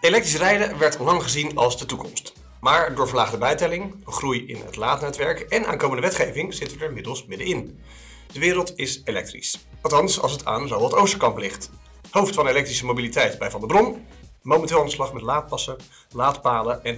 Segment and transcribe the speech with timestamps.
[0.00, 2.32] Elektrisch rijden werd lang gezien als de toekomst.
[2.60, 7.26] Maar door verlaagde bijtelling, groei in het laadnetwerk en aankomende wetgeving zitten we er inmiddels
[7.26, 7.80] middenin.
[8.32, 9.66] De wereld is elektrisch.
[9.80, 11.70] Althans, als het aan het Oosterkamp ligt.
[12.10, 14.06] Hoofd van elektrische mobiliteit bij Van der Bron.
[14.42, 15.76] Momenteel aan de slag met laadpassen,
[16.10, 16.96] laadpalen en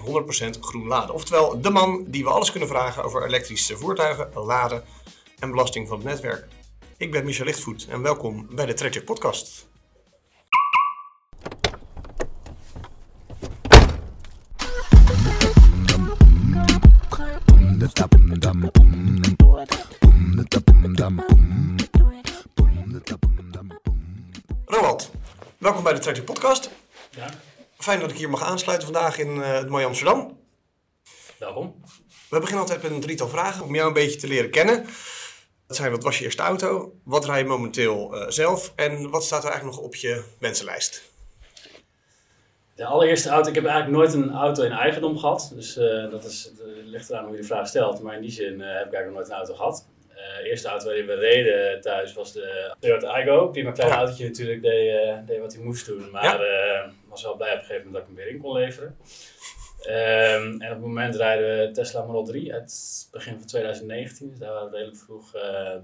[0.57, 1.15] 100% groen laden.
[1.15, 4.85] Oftewel de man die we alles kunnen vragen over elektrische voertuigen, laden
[5.39, 6.47] en belasting van het netwerk.
[6.97, 9.71] Ik ben Michel Lichtvoet en welkom bij de Traject Podcast.
[24.65, 25.11] Roland,
[25.59, 26.71] welkom bij de Traject Podcast.
[27.11, 27.31] Ja,
[27.79, 30.39] Fijn dat ik hier mag aansluiten vandaag in eh, het mooie Amsterdam.
[31.39, 31.81] welkom.
[32.29, 34.87] We beginnen altijd met een drietal vragen om jou een beetje te leren kennen.
[35.67, 36.95] Dat zijn, wat was je eerste auto?
[37.05, 38.73] Wat rij je momenteel eh, zelf?
[38.77, 41.12] En wat staat er eigenlijk nog op je wensenlijst?
[42.75, 45.53] De allereerste auto, ik heb eigenlijk nooit een auto in eigendom gehad.
[45.55, 48.01] Dus eh, dat is, het eh, ligt eraan hoe je de vraag stelt.
[48.03, 49.89] Maar in die zin eh, heb ik eigenlijk nog nooit een auto gehad.
[50.09, 53.49] Eh, de eerste auto waarin we reden thuis was de Toyota Aygo.
[53.49, 53.97] Prima klein Ja.
[53.97, 56.11] autootje natuurlijk, deed, deed wat hij moest doen.
[56.11, 56.41] Maar
[57.09, 58.97] was wel blij op een gegeven moment dat ik hem weer in kon leveren.
[59.83, 64.29] Ehm, en op het moment rijden we Tesla Model 3 uit het begin van 2019.
[64.29, 65.31] Dus daar waren we redelijk vroeg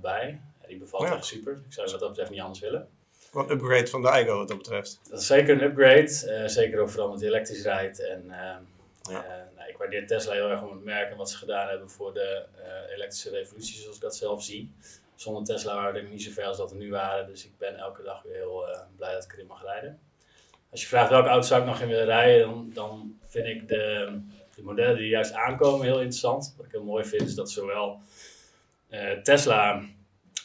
[0.00, 0.41] bij.
[0.61, 1.14] Ja, die bevalt Ja.
[1.14, 1.53] echt super.
[1.53, 2.89] Ik zou dat betreft niet anders willen.
[3.33, 5.01] Wat upgrade van de Igo wat dat betreft.
[5.11, 6.27] Dat is zeker een upgrade.
[6.43, 8.01] eh, zeker ook vooral hij elektrisch rijdt.
[8.01, 8.57] En eh,
[9.11, 9.25] Ja.
[9.25, 11.91] eh, nou, ik waardeer Tesla heel erg om het merk en wat ze gedaan hebben
[11.91, 12.45] voor de
[12.95, 14.73] elektrische revolutie, zoals ik dat zelf zie.
[15.15, 17.27] Zonder Tesla waren we niet zoveel als dat er nu waren.
[17.27, 18.65] Dus ik ben elke dag weer heel
[18.97, 19.99] blij dat ik erin mag rijden.
[20.71, 23.69] Als je vraagt welke auto zou ik nog in willen rijden, dan, dan vind ik
[23.69, 24.19] de,
[24.55, 26.55] de modellen die juist aankomen heel interessant.
[26.56, 28.01] Wat ik heel mooi vind is dat zowel
[29.23, 29.83] Tesla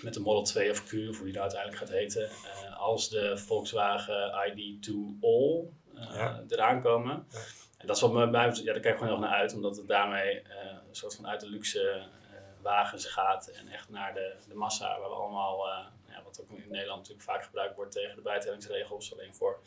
[0.04, 3.10] met de Model 2 of Q, of hoe die nou uiteindelijk gaat heten, eh, als
[3.10, 5.64] de Volkswagen ID2 All
[5.96, 6.44] eh, Ja.
[6.50, 7.26] eraan komen.
[7.30, 7.40] Ja.
[7.78, 9.54] En dat is wat me bij, ja, daar kijk ik gewoon heel erg naar uit,
[9.54, 12.04] omdat het daarmee eh, een soort van uit de luxe
[12.62, 15.68] wagens gaat en echt naar de, de massa, waar we allemaal,
[16.10, 19.60] ja, wat ook in Nederland natuurlijk vaak gebruikt wordt tegen de bijtellingsregels, alleen voor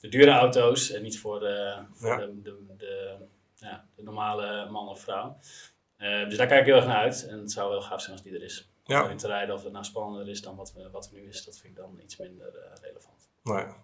[0.00, 3.16] de dure auto's en niet voor de, voor de, de, de,
[3.54, 5.38] ja, de normale man of vrouw.
[5.98, 8.22] Dus daar kijk ik heel erg naar uit en het zou wel gaaf zijn als
[8.22, 8.71] die er is.
[8.84, 8.98] Ja.
[8.98, 11.28] Om erin te rijden of het nou spannender is dan wat, we, wat er nu
[11.28, 13.30] is, dat vind ik dan iets minder eh, relevant.
[13.42, 13.76] Nou ja.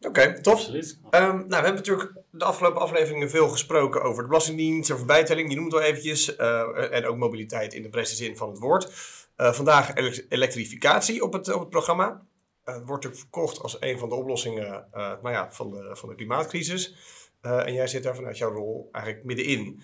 [0.00, 0.54] Oké, tof.
[0.54, 0.98] Absoluut.
[1.10, 5.50] Ehm, nou, we hebben natuurlijk de afgelopen afleveringen veel gesproken over de Belastingdienst, over bijtelling,
[5.50, 8.58] je noemt het al eventjes, eh, en ook mobiliteit in de brede zin van het
[8.58, 8.92] woord.
[9.36, 12.26] Eh, vandaag elek- elektrificatie op het, op het programma.
[12.64, 16.14] Het wordt natuurlijk verkocht als een van de oplossingen nou ja, van, de, van de
[16.14, 16.94] klimaatcrisis.
[17.40, 19.82] En jij zit daar vanuit jouw rol eigenlijk middenin.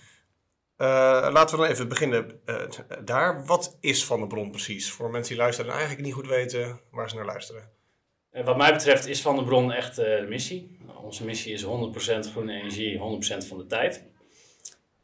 [0.76, 0.86] Eh,
[1.32, 2.56] laten we dan even beginnen eh,
[3.04, 3.46] daar.
[3.46, 4.90] Wat is Van de Bron precies?
[4.90, 7.70] Voor mensen die luisteren en eigenlijk niet goed weten waar ze naar luisteren.
[8.34, 10.78] En wat mij betreft is Van der Bron echt eh, de missie.
[11.02, 11.66] Onze missie is 100%
[12.30, 14.04] groene energie, 100% van de tijd.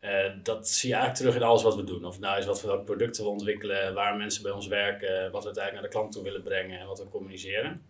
[0.01, 0.11] Eh,
[0.43, 2.05] dat zie je eigenlijk terug in alles wat we doen.
[2.05, 5.47] Of nou is wat voor producten we ontwikkelen, waar mensen bij ons werken, wat we
[5.47, 7.87] uiteindelijk naar de klant toe willen brengen en wat we communiceren.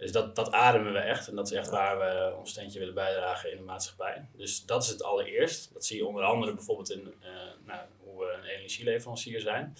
[0.00, 2.94] Dus dat, dat ademen we echt en dat is echt waar we ons steentje willen
[2.94, 4.28] bijdragen in de maatschappij.
[4.32, 5.72] Dus dat is het allereerst.
[5.72, 7.30] Dat zie je onder andere bijvoorbeeld in eh,
[7.66, 9.72] nou, hoe we een energieleverancier zijn.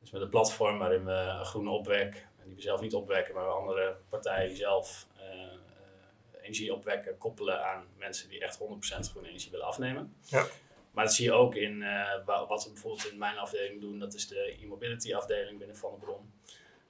[0.00, 3.96] Dus met een platform waarin we groene opwek, die we zelf niet opwekken, maar andere
[4.08, 5.48] partijen zelf eh, eh,
[6.42, 8.62] energie opwekken, koppelen aan mensen die echt 100%
[9.10, 10.16] groene energie willen afnemen.
[10.22, 10.46] Ja.
[10.90, 11.78] Maar dat zie je ook in
[12.24, 15.90] wa- wat we bijvoorbeeld in mijn afdeling doen, dat is de e-mobility afdeling binnen Van
[15.90, 16.32] de Bron.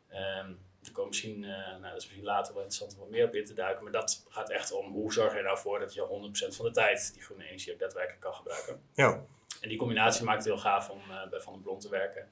[0.09, 0.53] Ehm
[0.85, 3.35] er komen misschien, eh, nou, dat is misschien later wel interessant om wat meer op
[3.35, 6.01] in te duiken, maar dat gaat echt om hoe zorg je nou voor dat je
[6.01, 8.83] 100% van de tijd die groene energie ook daadwerkelijk kan gebruiken.
[8.95, 9.25] Ja,
[9.61, 12.29] En die combinatie maakt het heel gaaf om eh, bij Van der Bron te werken.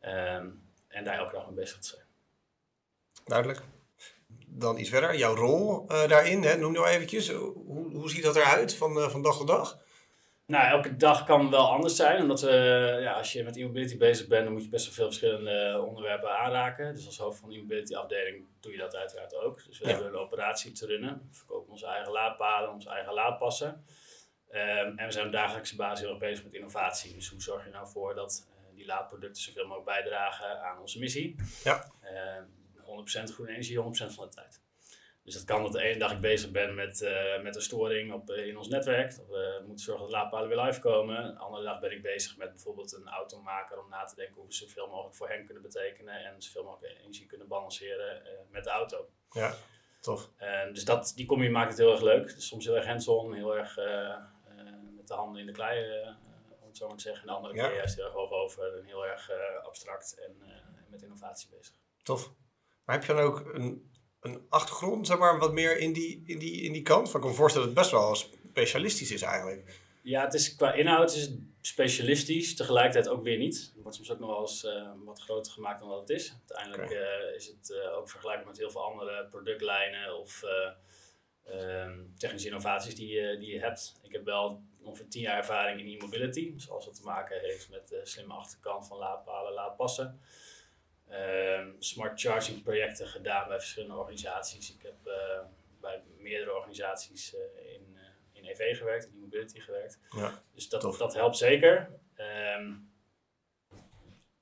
[0.00, 0.46] Ehm,
[0.88, 2.02] en daar elke dag mee bezig te zijn.
[3.24, 3.60] duidelijk.
[4.46, 7.30] Dan iets verder, jouw rol eh, daarin, hè, noem nou eventjes.
[7.30, 9.78] Hoe, hoe ziet dat eruit van, van dag tot dag?
[10.48, 12.22] Nou, elke dag kan wel anders zijn.
[12.22, 12.50] Omdat we,
[13.00, 16.38] ja, als je met e-mobility bezig bent, dan moet je best wel veel verschillende onderwerpen
[16.38, 16.94] aanraken.
[16.94, 19.64] Dus als hoofd van de e-mobility afdeling doe je dat uiteraard ook.
[19.66, 19.90] Dus we Ja.
[19.92, 21.28] hebben een operatie te runnen.
[21.30, 23.84] We verkopen onze eigen laadpalen, onze eigen laadpassen.
[24.50, 27.14] Ehm, en we zijn op dagelijkse basis heel erg bezig met innovatie.
[27.14, 30.98] Dus hoe zorg je nou voor dat eh, die laadproducten zoveel mogelijk bijdragen aan onze
[30.98, 31.34] missie?
[31.64, 31.92] Ja.
[32.02, 32.44] Ehm,
[32.76, 34.60] 100% groene energie, 100% van de tijd.
[35.28, 38.12] Dus dat kan dat de ene dag ik bezig ben met, eh, met een storing
[38.12, 39.16] op, eh, in ons netwerk.
[39.16, 41.34] Dat we moeten zorgen dat laadpalen weer live komen.
[41.34, 44.46] De andere dag ben ik bezig met bijvoorbeeld een automaker om na te denken hoe
[44.46, 46.24] we zoveel mogelijk voor hen kunnen betekenen.
[46.24, 49.08] En zoveel mogelijk energie kunnen balanceren eh, met de auto.
[49.30, 49.54] Ja,
[50.00, 50.30] tof.
[50.36, 52.26] En dus dat, die combi maakt het heel erg leuk.
[52.34, 54.18] Dus soms heel erg hands-on, heel erg eh, eh,
[54.96, 56.08] met de handen in de klei, eh,
[56.60, 57.22] om het zo maar te zeggen.
[57.22, 57.66] En de andere Ja.
[57.66, 60.54] keer juist heel erg hoog over en heel erg eh, abstract en eh,
[60.90, 61.74] met innovatie bezig.
[62.02, 62.32] Tof.
[62.84, 66.38] Maar heb je dan ook een een achtergrond, zeg maar, wat meer in die, in
[66.38, 67.10] die, in die kant?
[67.10, 68.14] Van, ik kan me voorstellen dat het best wel
[68.50, 69.86] specialistisch is eigenlijk.
[70.02, 73.72] Ja, het is, qua inhoud is het specialistisch, tegelijkertijd ook weer niet.
[73.74, 76.34] Het wordt soms ook nog wel eens uh, wat groter gemaakt dan wat het is.
[76.48, 80.42] Uiteindelijk uh, is het uh, ook vergelijkbaar met heel veel andere productlijnen of
[81.44, 84.00] ehm, technische innovaties die, je, die je hebt.
[84.02, 87.88] Ik heb wel ongeveer tien jaar ervaring in e-mobility, zoals dat te maken heeft met
[87.88, 90.20] de slimme achterkant van laadpalen, laadpassen.
[91.08, 94.74] Ehm, smart charging projecten gedaan bij verschillende organisaties.
[94.74, 94.94] Ik heb
[95.80, 97.34] bij meerdere organisaties
[97.74, 97.88] in
[98.38, 99.98] in EV gewerkt, in e-mobility gewerkt.
[100.10, 101.90] Ja, dus dat, dat helpt zeker.
[102.14, 102.74] Ehm,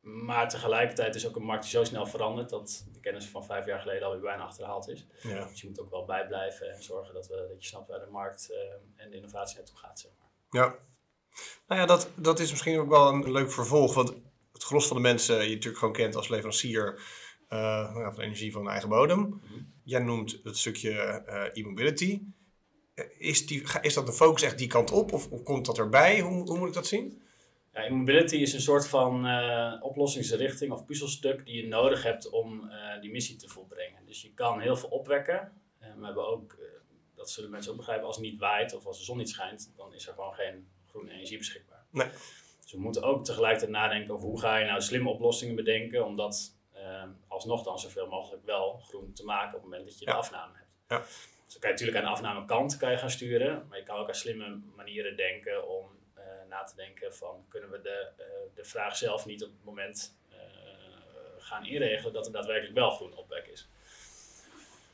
[0.00, 3.66] maar tegelijkertijd is ook een markt die zo snel verandert dat de kennis van vijf
[3.66, 5.06] jaar geleden alweer bijna achterhaald is.
[5.22, 5.44] Ja.
[5.44, 8.10] Dus je moet ook wel bijblijven en zorgen dat, we, dat je snapt waar de
[8.10, 8.52] markt
[8.96, 10.00] en de innovatie naartoe gaat.
[10.00, 10.62] Zeg maar.
[10.62, 10.78] Ja,
[11.66, 13.94] nou ja, dat, dat is misschien ook wel een leuk vervolg.
[13.94, 14.14] Want
[14.56, 17.00] het gros van de mensen je natuurlijk gewoon kent als leverancier
[17.50, 19.20] uh, van energie van eigen bodem.
[19.20, 22.22] Mm Jij noemt het stukje uh, e-mobility
[23.18, 26.20] is, die, is dat de focus echt die kant op of, of komt dat erbij?
[26.20, 27.22] Hoe, hoe, moet ik dat zien?
[27.72, 32.70] Ja, mobility is een soort van uh, oplossingsrichting of puzzelstuk die je nodig hebt om
[33.00, 34.06] die missie te volbrengen.
[34.06, 35.52] Dus je kan heel veel opwekken.
[35.78, 36.58] We hebben ook,
[37.14, 39.72] dat zullen mensen ook begrijpen, als het niet waait of als de zon niet schijnt,
[39.76, 41.84] dan is er gewoon geen groene energie beschikbaar.
[41.90, 42.08] Nee.
[42.66, 46.16] Dus we moeten ook tegelijkertijd nadenken over hoe ga je nou slimme oplossingen bedenken om
[46.16, 46.54] dat
[47.28, 50.52] alsnog dan zoveel mogelijk wel groen te maken op het moment dat je de afname
[50.54, 50.70] hebt.
[50.88, 50.98] Ja.
[50.98, 53.96] Dus dan kan je natuurlijk aan de afnamekant kan je gaan sturen, maar je kan
[53.96, 55.86] ook aan slimme manieren denken om
[56.18, 58.24] uh, na te denken van kunnen we de, uh,
[58.54, 60.36] de vraag zelf niet op het moment uh,
[61.38, 63.68] gaan inregelen dat er daadwerkelijk wel groen opwek is.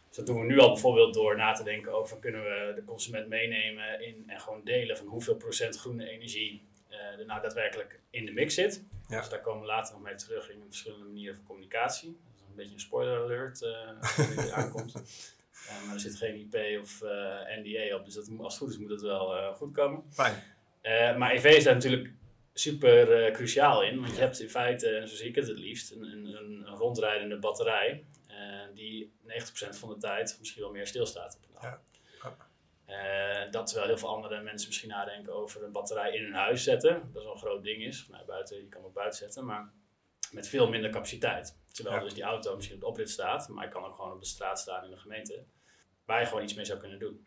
[0.09, 2.85] Dus dat doen we nu al bijvoorbeeld door na te denken over kunnen we de
[2.85, 8.27] consument meenemen in en gewoon delen van hoeveel procent groene energie er nou daadwerkelijk in
[8.27, 8.85] de mix zit.
[9.09, 9.19] Ja.
[9.19, 12.09] Dus daar komen we later nog mee terug in verschillende manieren van communicatie.
[12.09, 14.95] Dat is een beetje een spoiler alert uh, die aankomt.
[14.95, 15.03] Uh,
[15.87, 18.79] maar er zit geen IP of eh, NDA op, dus dat, als het goed is
[18.79, 20.03] moet het wel goed komen.
[20.11, 20.35] Fijn.
[21.19, 22.11] maar EV is daar natuurlijk
[22.55, 25.91] super cruciaal in, want je hebt in feite, en zo zie ik het het liefst,
[25.91, 28.05] een, een, een rondrijdende batterij
[28.75, 29.33] die 90%
[29.69, 31.63] van de tijd misschien wel meer stilstaat op een dag.
[31.63, 31.81] Ja.
[33.51, 36.93] Dat terwijl heel veel andere mensen misschien nadenken over een batterij in hun huis zetten.
[37.13, 38.07] Dat is wel een groot ding is.
[38.11, 39.73] Nou, buiten, je kan hem ook buiten zetten, maar
[40.31, 41.59] met veel minder capaciteit.
[41.73, 44.21] Terwijl dus die auto misschien op de oprit staat, maar ik kan ook gewoon op
[44.21, 45.45] de straat staan in de gemeente.
[46.05, 47.27] Waar je gewoon iets mee zou kunnen doen.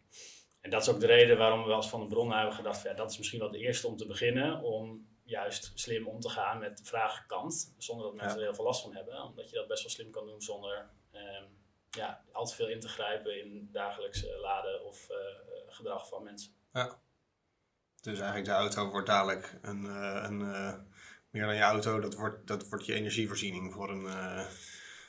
[0.62, 2.94] En dat is ook de reden waarom we eens van de bron hebben gedacht, ja,
[2.94, 4.62] dat is misschien wel de eerste om te beginnen.
[4.62, 7.76] Om juist slim om te gaan met de vraagkant.
[7.78, 9.24] Zonder dat mensen er heel veel last van hebben.
[9.24, 11.46] Omdat je dat best wel slim kan doen zonder ehm,
[11.96, 15.16] ja, al te veel in te grijpen in dagelijks laden of uh,
[15.68, 16.52] gedrag van mensen.
[16.74, 17.00] Ja.
[18.02, 20.38] Dus eigenlijk de auto wordt dadelijk een, een
[21.30, 24.04] meer dan je auto, dat wordt, dat wordt je energievoorziening voor een...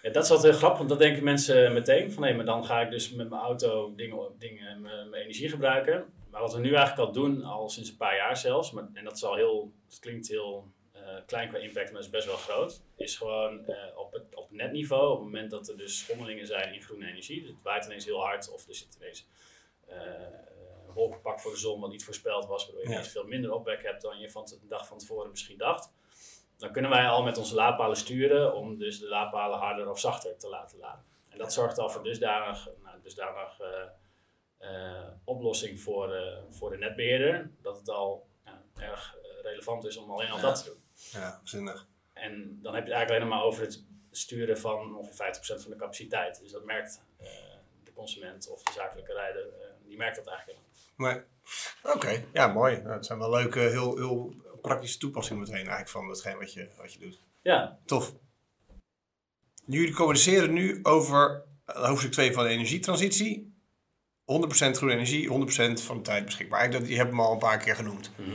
[0.02, 2.12] Ja, dat is altijd heel grappig, want dat denken mensen meteen.
[2.12, 5.48] Van nee, maar dan ga ik dus met mijn auto dingen, dingen mijn, mijn energie
[5.48, 6.12] gebruiken.
[6.30, 9.04] Maar wat we nu eigenlijk al doen, al sinds een paar jaar zelfs, maar, en
[9.04, 12.36] dat is al heel, het klinkt heel uh, klein qua impact, maar is best wel
[12.36, 16.46] groot, is gewoon uh, op, het, op netniveau, op het moment dat er dus schommelingen
[16.46, 19.28] zijn in groene energie, dus het waait ineens heel hard of er zit ineens
[20.86, 23.02] een wolkenpak voor de zon wat niet voorspeld was, waardoor je ja.
[23.02, 25.90] veel minder opwek hebt dan je van de dag van tevoren misschien dacht
[26.56, 30.36] dan kunnen wij al met onze laadpalen sturen om dus de laadpalen harder of zachter
[30.36, 31.04] te laten laden.
[31.28, 33.60] En dat zorgt al voor dusdanig, nou, dusdanig
[34.60, 38.26] uh, oplossing voor, uh, voor de netbeheerder, dat het al
[38.74, 40.80] erg relevant is om alleen al dat te doen.
[41.20, 41.86] Ja, zinnig.
[42.12, 43.84] En dan heb je het eigenlijk alleen maar over het
[44.16, 46.40] sturen van ongeveer 50% van de capaciteit.
[46.40, 47.02] Dus dat merkt
[47.84, 49.46] de consument of de zakelijke rijder,
[49.86, 50.58] die merkt dat eigenlijk
[50.96, 51.32] helemaal niet.
[51.82, 51.94] Nee.
[51.94, 52.76] Oké, ja mooi.
[52.76, 56.68] Nou, het zijn wel leuke, heel, heel praktische toepassing meteen eigenlijk van hetgeen wat je,
[56.76, 57.20] wat je doet.
[57.42, 57.78] Ja.
[57.84, 58.14] Tof.
[59.66, 63.54] Jullie communiceren nu over hoofdstuk 2 van de energietransitie.
[64.22, 65.28] 100% groene energie,
[65.80, 66.70] 100% van de tijd beschikbaar.
[66.70, 68.10] Dat, die hebben we al een paar keer genoemd.
[68.16, 68.30] Mhm.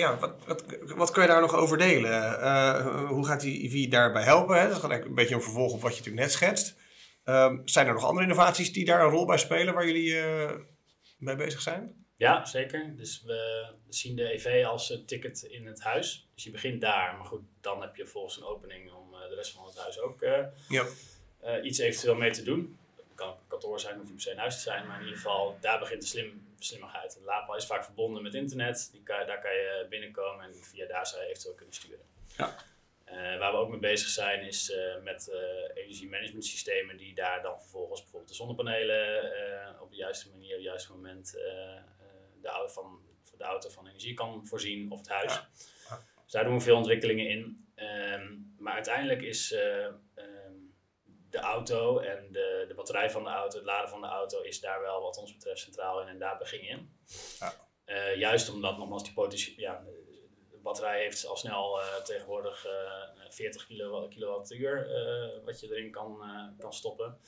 [0.00, 0.64] Ja, wat, wat,
[0.96, 2.10] wat kun je daar nog over delen?
[2.10, 4.60] Uh, hoe gaat die IV daarbij helpen?
[4.60, 4.68] Hè?
[4.68, 6.76] Dat is een beetje een vervolg op wat je natuurlijk net schetst.
[7.24, 10.50] Uh, zijn er nog andere innovaties die daar een rol bij spelen waar jullie uh,
[11.18, 12.04] mee bezig zijn?
[12.16, 12.96] Ja, zeker.
[12.96, 16.28] Dus we zien de EV als een ticket in het huis.
[16.34, 17.16] Dus je begint daar.
[17.16, 20.00] Maar goed, dan heb je volgens een opening om eh, de rest van het huis
[20.00, 20.20] ook
[20.68, 20.86] ja.
[21.62, 22.78] iets eventueel mee te doen.
[22.96, 24.86] Het kan een kantoor zijn, hoeft niet per se een huis te zijn.
[24.86, 27.14] Maar in ieder geval, daar begint de slim, slimmigheid.
[27.14, 28.88] De laadpaal is vaak verbonden met internet.
[28.92, 32.04] Die kan, daar kan je binnenkomen en via daar zou je eventueel kunnen sturen.
[32.36, 32.56] Ja.
[33.38, 35.30] waar we ook mee bezig zijn is met
[35.74, 40.92] energiemanagementsystemen die daar dan vervolgens bijvoorbeeld de zonnepanelen op de juiste manier, op het juiste
[40.92, 41.30] moment
[42.40, 43.00] de auto van,
[43.38, 45.32] de auto van energie kan voorzien of het huis.
[45.32, 45.48] Ja.
[46.24, 47.68] Dus daar doen we veel ontwikkelingen in.
[47.76, 49.86] Um, maar uiteindelijk is uh,
[51.30, 54.60] de auto en de, de batterij van de auto, het laden van de auto is
[54.60, 56.98] daar wel wat ons betreft centraal in en daar begin je in.
[57.38, 57.52] Ja.
[57.84, 59.84] Eh, juist omdat nogmaals die potentie, ja,
[60.50, 65.90] de batterij heeft al snel eh, tegenwoordig eh 40 kilo, kilowattuur eh, wat je erin
[65.90, 67.18] kan, eh, kan stoppen.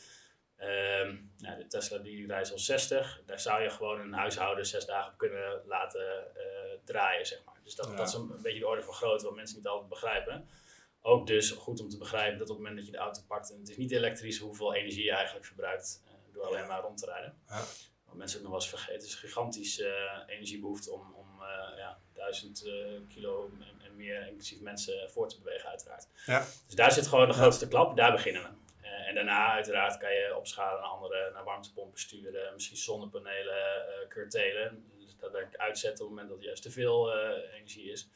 [0.56, 3.22] Ehm, nou, de Tesla die rijdt al 60.
[3.26, 7.60] Daar zou je gewoon een huishouden zes dagen op kunnen laten eh, draaien, zeg maar.
[7.64, 7.94] Dus dat, Ja.
[7.96, 10.48] dat is een, een beetje de orde van grootte wat mensen niet altijd begrijpen.
[11.02, 13.52] Ook dus goed om te begrijpen dat op het moment dat je de auto pakt
[13.52, 16.98] en het is niet elektrisch, hoeveel energie je eigenlijk verbruikt eh, door alleen maar rond
[16.98, 17.38] te rijden.
[17.48, 17.64] Ja.
[18.12, 21.42] Wat mensen ook nog wel eens vergeten, het is een gigantische eh, energiebehoefte om, om
[21.42, 22.72] eh, ja, 1000 eh,
[23.08, 26.08] kilo en, en meer, inclusief mensen, voor te bewegen uiteraard.
[26.26, 26.46] Ja.
[26.66, 28.48] Dus daar zit gewoon de grootste klap, daar beginnen we.
[29.06, 34.92] En daarna uiteraard kan je opschalen naar andere, naar warmtepompen sturen, misschien zonnepanelen uh, curtailen.
[34.98, 37.12] Dus dat werkt uitzetten op het moment dat er juist te veel
[37.54, 38.08] energie is.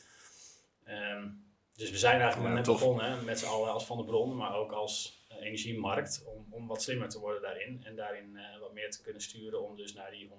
[0.84, 1.28] Ehm,
[1.76, 2.78] dus we zijn eigenlijk Ja, net tof.
[2.78, 6.46] begonnen hè, met z'n allen als Van de Bron, maar ook als eh, energiemarkt, om,
[6.50, 7.80] om wat slimmer te worden daarin.
[7.84, 10.32] En daarin eh, wat meer te kunnen sturen om dus naar die 100%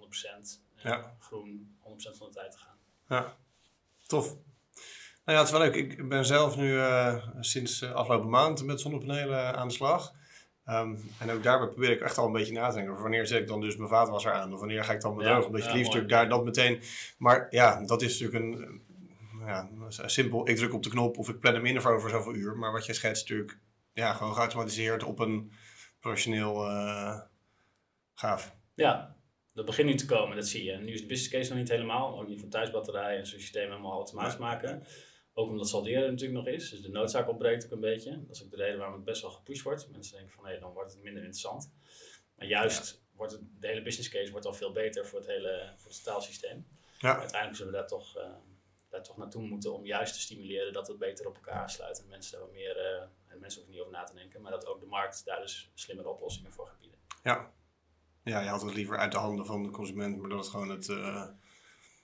[0.75, 1.15] eh, Ja.
[1.19, 2.77] groen, 100% van de tijd te gaan.
[3.07, 3.35] Ja,
[4.07, 4.25] tof.
[5.25, 5.75] Nou ja, het is wel leuk.
[5.75, 6.79] Ik ben zelf nu
[7.39, 10.13] sinds afgelopen maand met zonnepanelen aan de slag.
[10.65, 13.01] Ehm, en ook daarbij probeer ik echt al een beetje na te denken.
[13.01, 14.53] Wanneer zet ik dan dus mijn vaatwasser aan?
[14.53, 15.41] Of wanneer ga ik dan mijn Ja?
[15.41, 16.81] Omdat je ja, liefst natuurlijk daar dat meteen...
[17.17, 18.81] Maar ja, dat is natuurlijk een...
[19.47, 20.49] Ja, simpel.
[20.49, 22.57] Ik druk op de knop of ik plan hem in voor over zoveel uur.
[22.57, 23.59] Maar wat jij schetst natuurlijk...
[23.93, 25.51] Ja, gewoon geautomatiseerd op een
[25.99, 26.65] professioneel...
[26.65, 27.21] eh,
[28.13, 28.55] gaaf.
[28.75, 29.15] Ja,
[29.53, 30.71] dat begint nu te komen, dat zie je.
[30.71, 33.39] En nu is de business case nog niet helemaal, ook niet voor thuisbatterijen en zo'n
[33.39, 34.39] systeem helemaal automatisch Ja.
[34.39, 34.85] maken.
[35.33, 38.11] Ook omdat salderen natuurlijk nog is, dus de noodzaak ontbreekt ook een beetje.
[38.25, 39.91] Dat is ook de reden waarom het best wel gepusht wordt.
[39.91, 41.71] Mensen denken van, hé, dan wordt het minder interessant.
[42.35, 45.73] Maar juist wordt het, de hele business case wordt al veel beter voor het hele
[45.77, 46.67] voor het totaalsysteem.
[46.99, 48.29] Ja, uiteindelijk zullen we daar toch, eh,
[48.89, 52.01] daar toch naartoe moeten om juist te stimuleren dat het beter op elkaar aansluit.
[52.01, 54.51] En mensen daar wat meer, eh, en mensen hoeven niet over na te denken, maar
[54.51, 56.99] dat ook de markt daar dus slimmere oplossingen voor gaat bieden.
[57.23, 57.55] ja.
[58.23, 60.69] Ja, je had het liever uit de handen van de consument, maar dat het gewoon
[60.69, 60.89] het...
[60.89, 61.23] eh,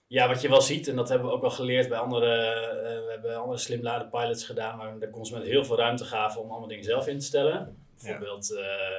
[0.07, 3.05] Ja, wat je wel ziet, en dat hebben we ook wel geleerd bij andere, eh,
[3.05, 6.67] we hebben andere slimladen pilots gedaan, waar de consument heel veel ruimte gaven om allemaal
[6.67, 7.85] dingen zelf in te stellen.
[7.97, 8.51] Bijvoorbeeld,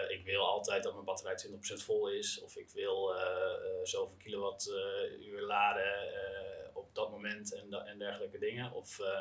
[0.09, 3.23] ik wil altijd dat mijn batterij 20% vol is, of ik wil eh,
[3.83, 5.93] zoveel kilowattuur laden
[6.95, 8.73] dat moment en, da- en dergelijke dingen.
[8.73, 9.21] Of eh,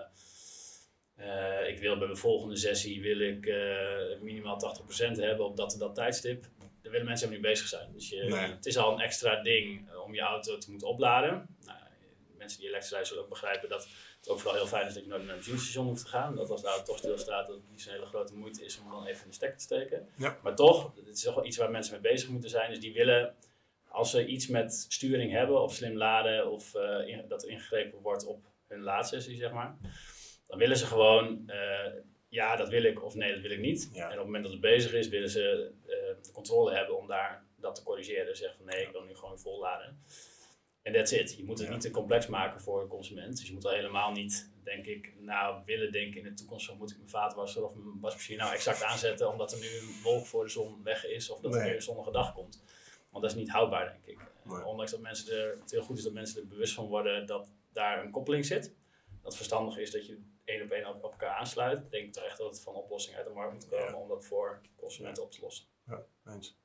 [1.15, 4.59] eh, ik wil bij mijn volgende sessie wil ik eh, minimaal
[5.15, 6.41] 80% hebben op dat en dat tijdstip.
[6.81, 7.91] Daar willen mensen helemaal niet bezig zijn.
[7.93, 8.51] Dus je, Nee.
[8.51, 11.55] het is al een extra ding om je auto te moeten opladen.
[11.65, 11.77] Nou,
[12.37, 13.87] mensen die elektrisch rijden zullen ook begrijpen dat
[14.19, 16.35] het ook vooral heel fijn is dat je nooit naar een benzinestation hoeft te gaan.
[16.35, 18.89] Dat als de auto toch stilstaat, dat het niet zo'n hele grote moeite is om
[18.91, 20.09] dan even in de stekker te steken.
[20.17, 20.39] Ja.
[20.43, 22.69] Maar toch, het is toch wel iets waar mensen mee bezig moeten zijn.
[22.69, 23.35] Dus die willen,
[23.93, 28.25] als ze iets met sturing hebben of slim laden of eh, in- dat ingegrepen wordt
[28.25, 29.77] op hun laadsessie, zeg maar.
[30.47, 31.91] Dan willen ze gewoon, eh,
[32.29, 33.89] ja, dat wil ik of nee, dat wil ik niet.
[33.93, 33.99] Ja.
[34.03, 37.07] En op het moment dat het bezig is, willen ze eh, de controle hebben om
[37.07, 38.37] daar dat te corrigeren.
[38.37, 40.01] Zeggen van nee, ik wil nu gewoon vol laden.
[40.81, 41.35] En that's it.
[41.37, 41.73] Je moet het Ja.
[41.73, 43.37] niet te complex maken voor de consument.
[43.37, 46.77] Dus je moet al helemaal niet, denk ik, nou willen denken in de toekomst van
[46.77, 50.25] moet ik mijn vaatwasser of mijn wasmachine nou exact aanzetten omdat er nu een wolk
[50.25, 52.63] voor de zon weg is of dat er nu een zonnige dag komt.
[53.13, 54.27] Want dat is niet houdbaar, denk ik.
[54.43, 54.65] Nee.
[54.65, 57.51] Ondanks dat mensen er, het heel goed is dat mensen er bewust van worden dat
[57.71, 58.73] daar een koppeling zit.
[59.21, 61.91] Dat verstandig is dat je één op één op op elkaar aansluit.
[61.91, 63.95] Denk ik toch echt dat het van oplossingen uit de markt moet komen Ja.
[63.95, 65.65] om dat voor consumenten op te lossen.
[65.87, 66.57] Ja, eens.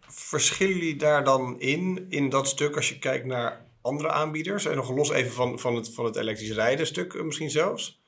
[0.00, 4.64] Verschillen jullie daar dan in, in dat stuk, als je kijkt naar andere aanbieders?
[4.64, 8.00] En nog los even van, van, het, van het elektrisch rijden stuk eh, misschien zelfs?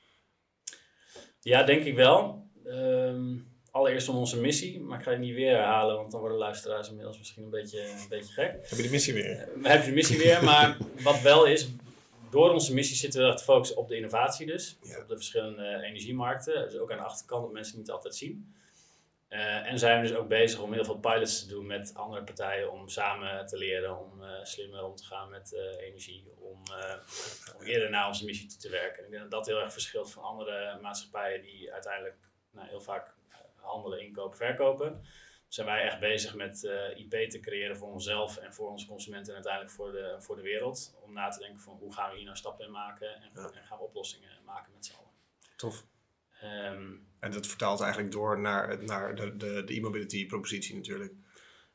[1.39, 2.47] Ja, denk ik wel.
[2.65, 3.37] Ehm,
[3.73, 6.89] allereerst om onze missie, maar ik ga het niet weer herhalen, want dan worden luisteraars
[6.89, 8.51] inmiddels misschien een beetje, een beetje gek.
[8.51, 9.49] Heb je de missie weer?
[9.55, 11.69] We hebben de missie weer, maar wat wel is,
[12.29, 14.77] door onze missie zitten we te focussen op de innovatie dus.
[14.81, 14.99] Ja.
[15.01, 18.55] Op de verschillende energiemarkten, dus ook aan de achterkant, dat mensen niet altijd zien.
[19.27, 22.23] Eh, en zijn we dus ook bezig om heel veel pilots te doen met andere
[22.23, 26.63] partijen om samen te leren om eh, slimmer om te gaan met eh, energie, om,
[26.63, 26.95] eh,
[27.57, 29.03] om eerder naar onze missie toe te werken.
[29.03, 32.17] Ik denk dat dat heel erg verschilt van andere maatschappijen die uiteindelijk
[32.53, 33.13] nou, heel vaak eh,
[33.63, 35.01] handelen, inkopen, verkopen.
[35.47, 39.27] Zijn wij echt bezig met eh, IP te creëren voor onszelf en voor onze consumenten
[39.27, 40.95] en uiteindelijk voor de, voor de wereld.
[41.01, 43.41] Om na te denken van hoe gaan we hier nou stappen in maken en, Ja.
[43.53, 45.11] en gaan we oplossingen maken met z'n allen.
[45.55, 45.85] Tof.
[46.41, 51.13] Ehm, En dat vertaalt eigenlijk door naar, naar de, de, de e-mobility propositie natuurlijk.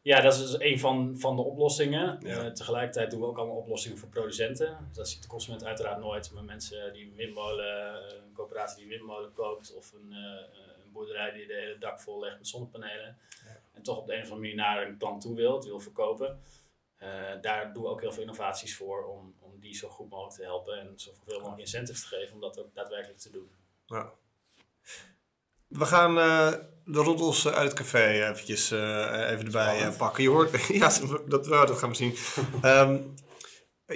[0.03, 2.19] Ja, dat is dus een van, van de oplossingen.
[2.21, 2.45] Ja.
[2.45, 4.79] Eh, tegelijkertijd doen we ook allemaal oplossingen voor producenten.
[4.89, 6.33] Dus dat ziet de consument uiteraard nooit.
[6.33, 10.95] Maar mensen die een windmolen, een coöperatie die een windmolen koopt of een, eh, een
[10.95, 13.19] boerderij die de hele dak vol legt met zonnepanelen.
[13.45, 13.61] Ja.
[13.73, 15.81] En toch op de een of andere manier naar een klant toe wil, die wil
[15.81, 16.41] verkopen.
[16.97, 17.09] Eh,
[17.41, 20.43] daar doen we ook heel veel innovaties voor om, om die zo goed mogelijk te
[20.43, 23.51] helpen en zoveel mogelijk incentives te geven om dat ook daadwerkelijk te doen.
[23.87, 24.13] Ja.
[25.67, 26.53] We gaan uh,
[26.85, 30.23] de roddels uit het café eventjes uh, even erbij pakken.
[30.23, 30.91] Je hoort, ja,
[31.27, 32.17] dat, dat gaan we zien.
[32.65, 33.15] um,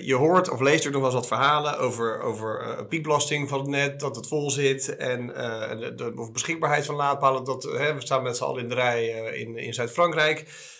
[0.01, 3.59] je hoort of leest ook nog wel eens wat verhalen over, over uh, piekbelasting van
[3.59, 7.45] het net, dat het vol zit en uh, de, beschikbaarheid van laadpalen.
[7.45, 10.71] Dat, hè, we staan met z'n allen in de rij uh, in, in Zuid-Frankrijk.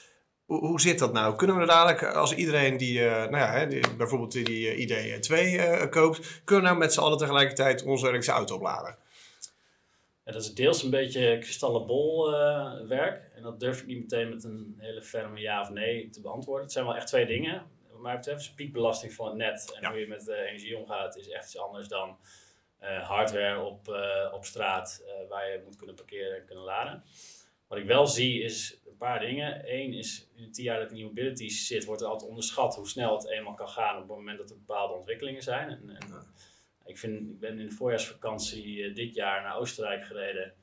[0.47, 1.37] Hoe, zit dat nou?
[1.37, 6.64] Kunnen we dadelijk, als iedereen die, nou ja, hè, die, bijvoorbeeld die ID2 koopt, kunnen
[6.64, 8.97] we nou met z'n allen tegelijkertijd onze elektrische auto opladen?
[10.25, 12.31] Dat is deels een beetje kristallenbol
[12.88, 13.31] werk.
[13.35, 16.64] En dat durf ik niet meteen met een hele ferme ja of nee te beantwoorden.
[16.64, 17.62] Het zijn wel echt twee dingen
[18.02, 21.28] mij betreft is piekbelasting van het net en hoe je met uh, energie omgaat is
[21.28, 22.18] echt iets anders dan
[22.82, 27.04] uh, hardware op, uh, op straat waar je moet kunnen parkeren en kunnen laden.
[27.68, 29.62] Wat ik wel zie is een paar dingen.
[29.75, 33.14] Eén is in het jaar dat in mobility zit, wordt er altijd onderschat hoe snel
[33.14, 35.71] het eenmaal kan gaan op het moment dat er bepaalde ontwikkelingen zijn.
[35.71, 36.26] En, en
[36.85, 40.54] ik, vind, ik ben in de voorjaarsvakantie dit jaar naar Oostenrijk gereden.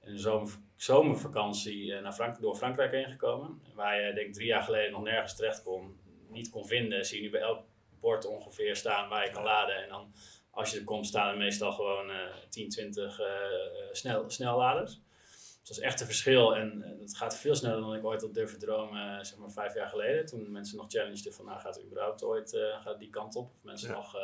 [0.00, 3.62] En in de zomer, zomervakantie naar Frank door Frankrijk heen gekomen.
[3.74, 5.98] Waar je denk ik drie jaar geleden nog nergens terecht kon
[6.30, 7.64] niet kon vinden, zie je nu bij elk
[8.00, 9.82] bord ongeveer staan waar je kan laden.
[9.82, 10.12] En dan
[10.50, 12.16] als je er komt, staan er meestal gewoon uh,
[12.48, 13.26] 10, 20 uh,
[13.92, 15.00] snel, snelladers.
[15.58, 18.22] Dus dat is echt een verschil en uh, dat gaat veel sneller dan ik ooit
[18.22, 20.26] had durven dromen, zeg maar vijf jaar geleden.
[20.26, 23.50] Toen mensen nog challengeden van, nou gaat het überhaupt ooit uh, gaat die kant op?
[23.50, 24.16] Of mensen nog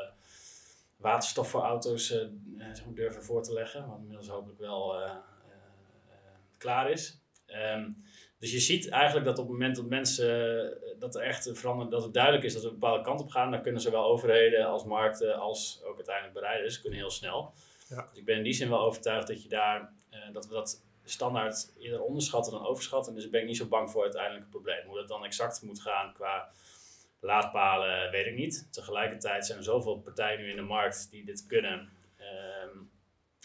[0.96, 4.96] waterstof voor auto's zeg maar durven voor te leggen, wat inmiddels hopelijk wel
[6.58, 7.20] klaar is.
[7.46, 8.04] Um,
[8.44, 11.90] dus je ziet eigenlijk dat op het moment dat mensen, eh, dat er echt veranderen,
[11.90, 14.66] dat het duidelijk is dat we een bepaalde kant op gaan, dan kunnen zowel overheden
[14.66, 17.52] als markten als ook uiteindelijk bereiders kunnen heel snel.
[17.88, 18.08] Ja.
[18.10, 20.82] Dus ik ben in die zin wel overtuigd dat je daar, uh, dat we dat
[21.04, 23.14] standaard eerder onderschatten dan overschatten.
[23.14, 24.86] Dus ben ik niet zo bang voor het uiteindelijke probleem.
[24.86, 26.50] Hoe dat dan exact moet gaan qua
[27.20, 28.68] laadpalen, weet ik niet.
[28.70, 31.88] Tegelijkertijd zijn er zoveel partijen nu in de markt die dit kunnen.
[32.16, 32.78] Ehm,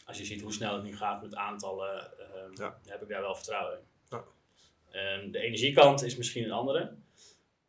[0.06, 2.12] als je ziet hoe snel het nu gaat met aantallen,
[2.46, 2.80] um, ja.
[2.86, 3.89] heb ik daar wel vertrouwen in.
[4.92, 6.92] Um, de energiekant is misschien een andere.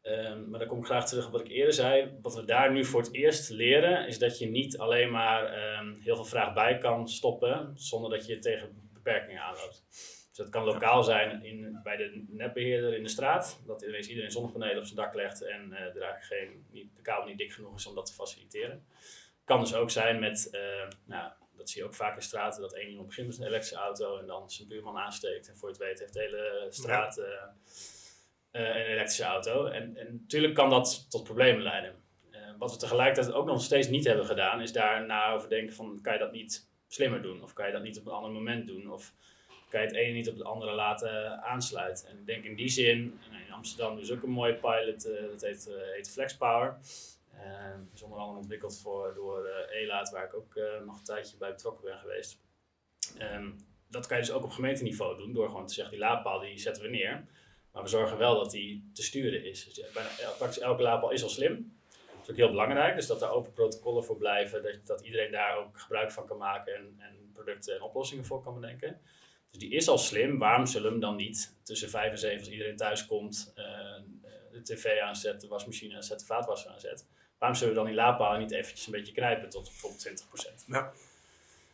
[0.02, 2.10] Um, maar dan kom ik graag terug op wat ik eerder zei.
[2.22, 6.00] Wat we daar nu voor het eerst leren, is dat je niet alleen maar um,
[6.00, 9.84] heel veel vraag bij kan stoppen, zonder dat je tegen beperkingen aanloopt.
[10.28, 14.30] Dus dat kan lokaal zijn in, bij de netbeheerder in de straat, dat ineens iedereen
[14.30, 17.52] zonnepanelen op zijn dak legt en uh, er eigenlijk geen, niet, de kabel niet dik
[17.52, 18.84] genoeg is om dat te faciliteren.
[19.40, 20.60] Het kan dus ook zijn met uh,
[21.04, 23.84] nou, dat zie je ook vaak in straten, dat één iemand begint met een elektrische
[23.84, 25.48] auto en dan zijn buurman aansteekt.
[25.48, 27.24] En voor je het weet heeft de hele straat uh,
[28.50, 29.66] een elektrische auto.
[29.66, 31.94] En, en natuurlijk kan dat tot problemen leiden.
[32.30, 35.74] Uh, wat we tegelijkertijd ook nog steeds niet hebben gedaan, is daar na over denken
[35.74, 37.42] van, kan je dat niet slimmer doen?
[37.42, 38.92] Of kan je dat niet op een ander moment doen?
[38.92, 39.14] Of
[39.68, 42.08] kan je het ene niet op het andere laten aansluiten?
[42.08, 45.70] En ik denk in die zin, in Amsterdam is ook een mooie pilot, dat heet,
[45.94, 46.78] heet FlexPower.
[47.44, 49.48] Uh, is onder andere ontwikkeld voor, door
[49.82, 52.38] uh, waar ik ook uh, nog een tijdje bij betrokken ben geweest.
[53.20, 53.56] Um,
[53.88, 56.58] dat kan je dus ook op gemeenteniveau doen, door gewoon te zeggen, die laadpaal die
[56.58, 57.24] zetten we neer.
[57.72, 59.64] Maar we zorgen wel dat die te sturen is.
[59.64, 59.90] Dus
[60.38, 61.78] praktisch elke laadpaal is al slim.
[61.90, 65.30] Dat is ook heel belangrijk, dus dat er open protocollen voor blijven, dat, dat iedereen
[65.30, 69.00] daar ook gebruik van kan maken en, en producten en oplossingen voor kan bedenken.
[69.50, 72.38] Dus die is al slim, waarom zullen we hem dan niet tussen 5 en 7
[72.38, 73.52] als iedereen thuis komt,
[74.52, 77.06] de tv aanzet, de wasmachine aanzet, de vaatwasser aanzet
[77.40, 80.24] waarom zullen we dan die laadpalen niet eventjes een beetje knijpen tot bijvoorbeeld
[80.62, 80.64] 20%?
[80.66, 80.92] Ja.